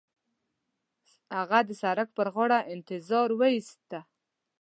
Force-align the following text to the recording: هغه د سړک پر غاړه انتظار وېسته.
هغه 1.37 1.59
د 1.67 1.69
سړک 1.81 2.07
پر 2.17 2.27
غاړه 2.35 2.59
انتظار 2.73 3.29
وېسته. 3.39 3.99